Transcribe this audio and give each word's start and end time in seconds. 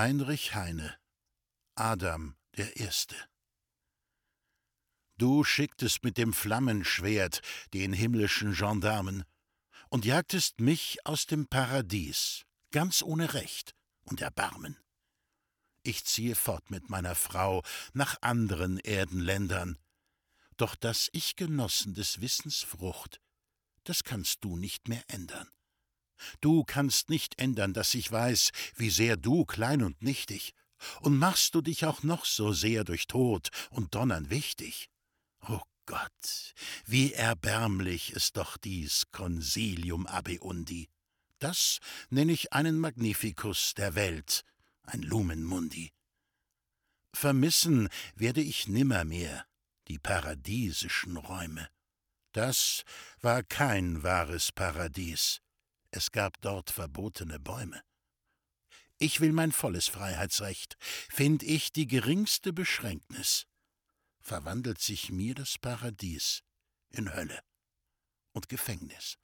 Heinrich 0.00 0.54
Heine 0.54 0.96
Adam 1.74 2.36
der 2.56 2.76
Erste 2.76 3.16
Du 5.16 5.42
schicktest 5.42 6.04
mit 6.04 6.16
dem 6.16 6.32
Flammenschwert 6.32 7.40
den 7.74 7.92
himmlischen 7.92 8.54
Gendarmen 8.54 9.24
und 9.88 10.04
jagtest 10.04 10.60
mich 10.60 11.04
aus 11.04 11.26
dem 11.26 11.48
Paradies, 11.48 12.44
ganz 12.70 13.02
ohne 13.02 13.34
Recht 13.34 13.74
und 14.04 14.20
Erbarmen. 14.20 14.78
Ich 15.82 16.04
ziehe 16.04 16.36
fort 16.36 16.70
mit 16.70 16.88
meiner 16.88 17.16
Frau 17.16 17.64
nach 17.92 18.22
anderen 18.22 18.78
Erdenländern, 18.78 19.78
doch 20.58 20.76
dass 20.76 21.08
ich 21.10 21.34
genossen 21.34 21.94
des 21.94 22.20
Wissens 22.20 22.62
Frucht, 22.62 23.20
das 23.82 24.04
kannst 24.04 24.44
du 24.44 24.56
nicht 24.56 24.86
mehr 24.86 25.02
ändern. 25.08 25.50
Du 26.40 26.64
kannst 26.64 27.10
nicht 27.10 27.40
ändern, 27.40 27.72
dass 27.72 27.94
ich 27.94 28.10
weiß, 28.10 28.50
wie 28.76 28.90
sehr 28.90 29.16
du 29.16 29.44
klein 29.44 29.82
und 29.82 30.02
nichtig, 30.02 30.54
und 31.00 31.18
machst 31.18 31.54
du 31.54 31.60
dich 31.60 31.84
auch 31.84 32.02
noch 32.02 32.24
so 32.24 32.52
sehr 32.52 32.84
durch 32.84 33.08
Tod 33.08 33.48
und 33.70 33.94
Donnern 33.94 34.30
wichtig. 34.30 34.88
O 35.48 35.60
Gott, 35.86 36.54
wie 36.86 37.12
erbärmlich 37.12 38.12
ist 38.12 38.36
doch 38.36 38.56
dies 38.56 39.06
Consilium 39.10 40.06
Abeundi. 40.06 40.88
Das 41.40 41.78
nenn 42.10 42.28
ich 42.28 42.52
einen 42.52 42.78
Magnificus 42.78 43.74
der 43.74 43.94
Welt, 43.94 44.44
ein 44.82 45.02
Lumen 45.02 45.44
Mundi. 45.44 45.92
Vermissen 47.14 47.88
werde 48.14 48.42
ich 48.42 48.68
nimmermehr 48.68 49.46
die 49.88 49.98
paradiesischen 49.98 51.16
Räume. 51.16 51.68
Das 52.32 52.84
war 53.20 53.42
kein 53.42 54.02
wahres 54.02 54.52
Paradies 54.52 55.40
es 55.98 56.12
gab 56.12 56.40
dort 56.42 56.70
verbotene 56.70 57.40
Bäume. 57.40 57.82
Ich 58.98 59.20
will 59.20 59.32
mein 59.32 59.50
volles 59.50 59.88
Freiheitsrecht, 59.88 60.76
find 60.80 61.42
ich 61.42 61.72
die 61.72 61.88
geringste 61.88 62.52
Beschränknis, 62.52 63.48
verwandelt 64.20 64.80
sich 64.80 65.10
mir 65.10 65.34
das 65.34 65.58
Paradies 65.58 66.44
in 66.90 67.12
Hölle 67.12 67.40
und 68.32 68.48
Gefängnis. 68.48 69.18